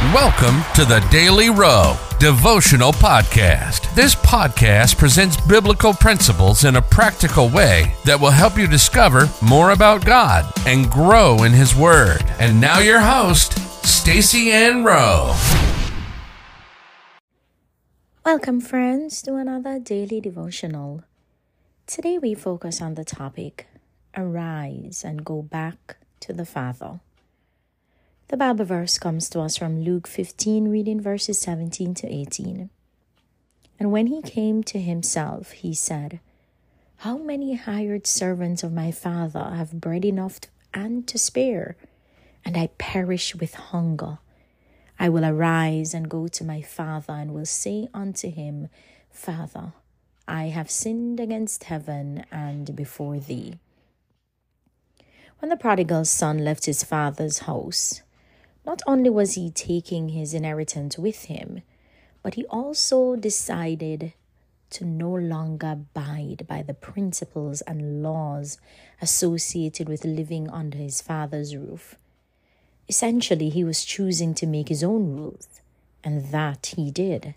Welcome 0.00 0.62
to 0.76 0.86
the 0.86 1.06
Daily 1.10 1.50
Rowe 1.50 1.94
Devotional 2.18 2.90
Podcast. 2.90 3.94
This 3.94 4.14
podcast 4.14 4.96
presents 4.96 5.38
biblical 5.42 5.92
principles 5.92 6.64
in 6.64 6.76
a 6.76 6.82
practical 6.82 7.50
way 7.50 7.94
that 8.06 8.18
will 8.18 8.30
help 8.30 8.56
you 8.56 8.66
discover 8.66 9.28
more 9.42 9.72
about 9.72 10.06
God 10.06 10.50
and 10.66 10.90
grow 10.90 11.42
in 11.42 11.52
His 11.52 11.76
Word. 11.76 12.24
And 12.38 12.58
now, 12.58 12.78
your 12.78 13.00
host, 13.00 13.58
Stacy 13.86 14.50
Ann 14.50 14.84
Rowe. 14.84 15.36
Welcome, 18.24 18.62
friends, 18.62 19.20
to 19.20 19.36
another 19.36 19.78
daily 19.78 20.22
devotional. 20.22 21.04
Today, 21.86 22.16
we 22.16 22.32
focus 22.32 22.80
on 22.80 22.94
the 22.94 23.04
topic 23.04 23.66
Arise 24.16 25.04
and 25.04 25.26
Go 25.26 25.42
Back 25.42 25.98
to 26.20 26.32
the 26.32 26.46
Father. 26.46 27.00
The 28.30 28.36
Bible 28.36 28.64
verse 28.64 28.96
comes 28.96 29.28
to 29.30 29.40
us 29.40 29.56
from 29.56 29.82
Luke 29.82 30.06
15, 30.06 30.68
reading 30.68 31.00
verses 31.00 31.40
17 31.40 31.94
to 31.94 32.06
18. 32.06 32.70
And 33.80 33.90
when 33.90 34.06
he 34.06 34.22
came 34.22 34.62
to 34.62 34.78
himself, 34.78 35.50
he 35.50 35.74
said, 35.74 36.20
How 36.98 37.18
many 37.18 37.56
hired 37.56 38.06
servants 38.06 38.62
of 38.62 38.72
my 38.72 38.92
father 38.92 39.42
have 39.56 39.80
bread 39.80 40.04
enough 40.04 40.38
and 40.72 41.08
to 41.08 41.18
spare, 41.18 41.74
and 42.44 42.56
I 42.56 42.68
perish 42.78 43.34
with 43.34 43.54
hunger? 43.54 44.18
I 44.96 45.08
will 45.08 45.24
arise 45.24 45.92
and 45.92 46.08
go 46.08 46.28
to 46.28 46.44
my 46.44 46.62
father, 46.62 47.14
and 47.14 47.34
will 47.34 47.46
say 47.46 47.88
unto 47.92 48.30
him, 48.30 48.68
Father, 49.10 49.72
I 50.28 50.44
have 50.50 50.70
sinned 50.70 51.18
against 51.18 51.64
heaven 51.64 52.24
and 52.30 52.76
before 52.76 53.18
thee. 53.18 53.58
When 55.40 55.48
the 55.48 55.56
prodigal 55.56 56.04
son 56.04 56.38
left 56.44 56.66
his 56.66 56.84
father's 56.84 57.40
house, 57.40 58.02
not 58.64 58.82
only 58.86 59.10
was 59.10 59.34
he 59.34 59.50
taking 59.50 60.10
his 60.10 60.34
inheritance 60.34 60.98
with 60.98 61.24
him, 61.24 61.62
but 62.22 62.34
he 62.34 62.44
also 62.46 63.16
decided 63.16 64.12
to 64.70 64.84
no 64.84 65.10
longer 65.10 65.72
abide 65.72 66.46
by 66.46 66.62
the 66.62 66.74
principles 66.74 67.60
and 67.62 68.02
laws 68.02 68.58
associated 69.02 69.88
with 69.88 70.04
living 70.04 70.48
under 70.50 70.78
his 70.78 71.00
father's 71.00 71.56
roof. 71.56 71.96
Essentially, 72.88 73.48
he 73.48 73.64
was 73.64 73.84
choosing 73.84 74.34
to 74.34 74.46
make 74.46 74.68
his 74.68 74.84
own 74.84 75.16
rules, 75.16 75.60
and 76.04 76.26
that 76.26 76.74
he 76.76 76.90
did. 76.90 77.34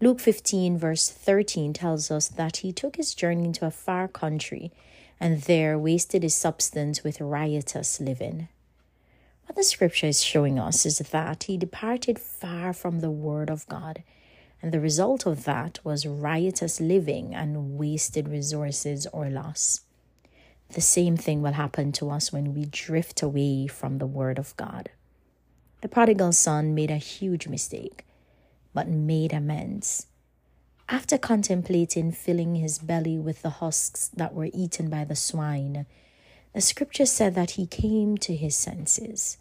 Luke 0.00 0.20
15, 0.20 0.78
verse 0.78 1.08
13, 1.08 1.72
tells 1.72 2.10
us 2.10 2.28
that 2.28 2.58
he 2.58 2.72
took 2.72 2.96
his 2.96 3.14
journey 3.14 3.44
into 3.44 3.64
a 3.64 3.70
far 3.70 4.08
country 4.08 4.72
and 5.20 5.42
there 5.42 5.78
wasted 5.78 6.24
his 6.24 6.34
substance 6.34 7.04
with 7.04 7.20
riotous 7.20 8.00
living. 8.00 8.48
What 9.52 9.58
the 9.58 9.64
scripture 9.64 10.06
is 10.06 10.24
showing 10.24 10.58
us 10.58 10.86
is 10.86 10.96
that 10.96 11.42
he 11.42 11.58
departed 11.58 12.18
far 12.18 12.72
from 12.72 13.00
the 13.00 13.10
word 13.10 13.50
of 13.50 13.68
God, 13.68 14.02
and 14.62 14.72
the 14.72 14.80
result 14.80 15.26
of 15.26 15.44
that 15.44 15.78
was 15.84 16.06
riotous 16.06 16.80
living 16.80 17.34
and 17.34 17.76
wasted 17.76 18.28
resources 18.28 19.06
or 19.12 19.28
loss. 19.28 19.82
The 20.70 20.80
same 20.80 21.18
thing 21.18 21.42
will 21.42 21.52
happen 21.52 21.92
to 21.92 22.08
us 22.08 22.32
when 22.32 22.54
we 22.54 22.64
drift 22.64 23.20
away 23.20 23.66
from 23.66 23.98
the 23.98 24.06
word 24.06 24.38
of 24.38 24.56
God. 24.56 24.88
The 25.82 25.88
prodigal 25.88 26.32
son 26.32 26.74
made 26.74 26.90
a 26.90 26.96
huge 26.96 27.46
mistake, 27.46 28.06
but 28.72 28.88
made 28.88 29.34
amends. 29.34 30.06
After 30.88 31.18
contemplating 31.18 32.10
filling 32.10 32.54
his 32.54 32.78
belly 32.78 33.18
with 33.18 33.42
the 33.42 33.50
husks 33.50 34.08
that 34.16 34.32
were 34.32 34.48
eaten 34.54 34.88
by 34.88 35.04
the 35.04 35.14
swine, 35.14 35.84
the 36.54 36.60
scripture 36.60 37.06
said 37.06 37.34
that 37.34 37.52
he 37.52 37.66
came 37.66 38.16
to 38.18 38.36
his 38.36 38.54
senses. 38.54 39.38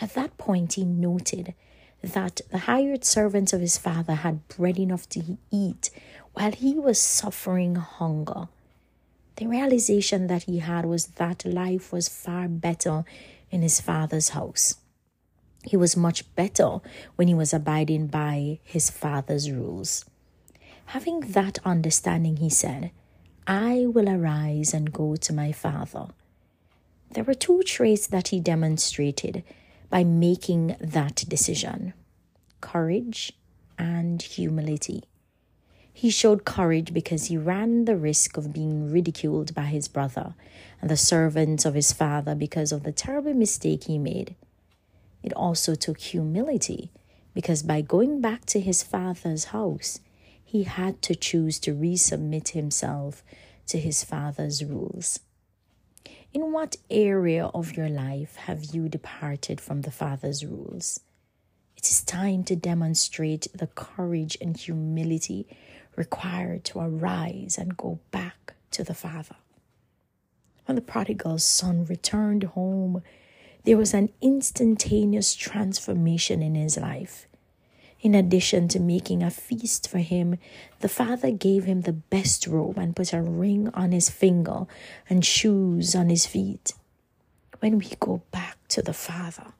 At 0.00 0.14
that 0.14 0.36
point, 0.36 0.74
he 0.74 0.84
noted 0.84 1.54
that 2.02 2.40
the 2.50 2.58
hired 2.58 3.04
servants 3.04 3.52
of 3.52 3.60
his 3.60 3.78
father 3.78 4.14
had 4.14 4.46
bread 4.48 4.78
enough 4.78 5.08
to 5.10 5.38
eat 5.50 5.90
while 6.34 6.52
he 6.52 6.74
was 6.74 7.00
suffering 7.00 7.76
hunger. 7.76 8.48
The 9.36 9.46
realization 9.46 10.26
that 10.26 10.44
he 10.44 10.58
had 10.58 10.84
was 10.84 11.06
that 11.06 11.44
life 11.44 11.92
was 11.92 12.08
far 12.08 12.46
better 12.46 13.04
in 13.50 13.62
his 13.62 13.80
father's 13.80 14.30
house. 14.30 14.76
He 15.64 15.76
was 15.76 15.96
much 15.96 16.32
better 16.34 16.80
when 17.16 17.26
he 17.26 17.34
was 17.34 17.54
abiding 17.54 18.08
by 18.08 18.58
his 18.62 18.90
father's 18.90 19.50
rules. 19.50 20.04
Having 20.86 21.20
that 21.20 21.58
understanding, 21.64 22.36
he 22.36 22.50
said, 22.50 22.90
I 23.46 23.86
will 23.86 24.08
arise 24.08 24.74
and 24.74 24.92
go 24.92 25.16
to 25.16 25.32
my 25.32 25.52
father. 25.52 26.08
There 27.14 27.24
were 27.24 27.34
two 27.34 27.62
traits 27.62 28.08
that 28.08 28.28
he 28.28 28.40
demonstrated 28.40 29.44
by 29.88 30.02
making 30.02 30.76
that 30.80 31.24
decision 31.28 31.94
courage 32.60 33.32
and 33.78 34.20
humility. 34.20 35.04
He 35.92 36.10
showed 36.10 36.44
courage 36.44 36.92
because 36.92 37.26
he 37.26 37.36
ran 37.36 37.84
the 37.84 37.96
risk 37.96 38.36
of 38.36 38.52
being 38.52 38.90
ridiculed 38.90 39.54
by 39.54 39.66
his 39.66 39.86
brother 39.86 40.34
and 40.80 40.90
the 40.90 40.96
servants 40.96 41.64
of 41.64 41.74
his 41.74 41.92
father 41.92 42.34
because 42.34 42.72
of 42.72 42.82
the 42.82 42.90
terrible 42.90 43.34
mistake 43.34 43.84
he 43.84 43.98
made. 43.98 44.34
It 45.22 45.32
also 45.34 45.76
took 45.76 46.00
humility 46.00 46.90
because 47.32 47.62
by 47.62 47.80
going 47.80 48.20
back 48.20 48.44
to 48.46 48.60
his 48.60 48.82
father's 48.82 49.46
house, 49.46 50.00
he 50.42 50.64
had 50.64 51.00
to 51.02 51.14
choose 51.14 51.60
to 51.60 51.74
resubmit 51.74 52.48
himself 52.48 53.22
to 53.66 53.78
his 53.78 54.04
Father's 54.04 54.64
rules. 54.64 55.20
In 56.34 56.50
what 56.50 56.74
area 56.90 57.46
of 57.46 57.76
your 57.76 57.88
life 57.88 58.34
have 58.34 58.74
you 58.74 58.88
departed 58.88 59.60
from 59.60 59.82
the 59.82 59.92
Father's 59.92 60.44
rules? 60.44 60.98
It 61.76 61.88
is 61.88 62.02
time 62.02 62.42
to 62.44 62.56
demonstrate 62.56 63.46
the 63.54 63.68
courage 63.68 64.36
and 64.40 64.56
humility 64.56 65.46
required 65.94 66.64
to 66.64 66.80
arise 66.80 67.56
and 67.56 67.76
go 67.76 68.00
back 68.10 68.54
to 68.72 68.82
the 68.82 68.94
Father. 68.94 69.36
When 70.64 70.74
the 70.74 70.82
prodigal 70.82 71.38
son 71.38 71.84
returned 71.84 72.42
home, 72.42 73.04
there 73.62 73.76
was 73.76 73.94
an 73.94 74.08
instantaneous 74.20 75.36
transformation 75.36 76.42
in 76.42 76.56
his 76.56 76.76
life. 76.76 77.28
In 78.04 78.14
addition 78.14 78.68
to 78.68 78.80
making 78.80 79.22
a 79.22 79.30
feast 79.30 79.88
for 79.88 79.96
him, 79.96 80.36
the 80.80 80.90
father 80.90 81.30
gave 81.30 81.64
him 81.64 81.80
the 81.80 81.94
best 81.94 82.46
robe 82.46 82.76
and 82.76 82.94
put 82.94 83.14
a 83.14 83.22
ring 83.22 83.70
on 83.72 83.92
his 83.92 84.10
finger 84.10 84.66
and 85.08 85.24
shoes 85.24 85.94
on 85.94 86.10
his 86.10 86.26
feet. 86.26 86.74
When 87.60 87.78
we 87.78 87.88
go 87.98 88.20
back 88.30 88.58
to 88.68 88.82
the 88.82 88.92
Father, 88.92 89.54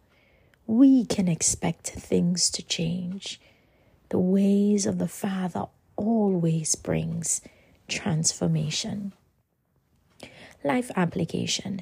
we 0.67 1.07
can 1.07 1.27
expect 1.27 1.89
things 1.89 2.51
to 2.51 2.63
change. 2.63 3.41
The 4.11 4.19
ways 4.19 4.85
of 4.85 4.99
the 4.99 5.09
Father 5.09 5.65
always 5.97 6.75
brings 6.75 7.41
transformation. 7.89 9.15
Life 10.63 10.91
application. 10.95 11.81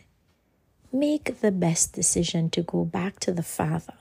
Make 0.93 1.41
the 1.41 1.51
best 1.51 1.93
decision 1.93 2.51
to 2.51 2.63
go 2.63 2.85
back 2.85 3.19
to 3.21 3.33
the 3.33 3.43
Father 3.43 3.95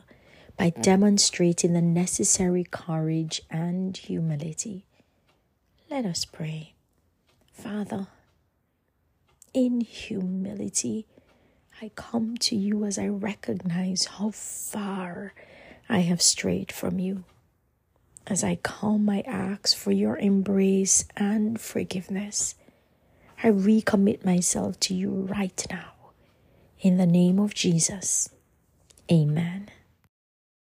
by 0.62 0.70
demonstrating 0.70 1.74
the 1.74 1.82
necessary 1.82 2.64
courage 2.64 3.42
and 3.50 3.98
humility. 3.98 4.86
Let 5.90 6.06
us 6.06 6.24
pray. 6.24 6.76
Father, 7.52 8.06
in 9.56 9.82
humility, 9.82 11.08
I 11.82 11.90
come 11.96 12.38
to 12.38 12.56
you 12.56 12.86
as 12.86 13.00
I 13.00 13.08
recognize 13.08 14.06
how 14.06 14.30
far 14.30 15.34
I 15.90 16.02
have 16.02 16.22
strayed 16.22 16.72
from 16.72 17.00
you. 17.00 17.24
As 18.28 18.44
I 18.44 18.60
come, 18.62 19.10
I 19.10 19.22
ask 19.22 19.76
for 19.76 19.92
your 19.92 20.16
embrace 20.20 21.06
and 21.18 21.60
forgiveness. 21.60 22.54
I 23.42 23.48
recommit 23.48 24.24
myself 24.24 24.80
to 24.82 24.94
you 24.94 25.10
right 25.28 25.66
now. 25.72 25.94
In 26.82 26.98
the 26.98 27.08
name 27.08 27.40
of 27.40 27.56
Jesus, 27.56 28.30
amen. 29.12 29.72